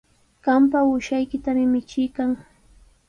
[0.45, 2.31] Qampa uushaykitami michiykan.